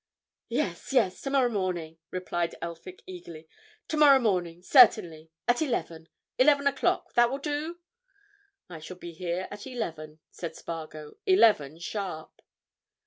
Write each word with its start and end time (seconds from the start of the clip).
"Yes, 0.49 0.93
yes, 0.93 1.21
tomorrow 1.21 1.49
morning!" 1.51 1.99
replied 2.09 2.55
Elphick 2.59 3.03
eagerly. 3.05 3.47
"Tomorrow 3.87 4.17
morning, 4.17 4.63
certainly. 4.63 5.29
At 5.47 5.61
eleven—eleven 5.61 6.65
o'clock. 6.65 7.13
That 7.13 7.29
will 7.29 7.37
do?" 7.37 7.77
"I 8.67 8.79
shall 8.79 8.97
be 8.97 9.11
here 9.11 9.47
at 9.51 9.67
eleven," 9.67 10.17
said 10.31 10.55
Spargo. 10.55 11.17
"Eleven 11.27 11.77
sharp." 11.77 12.41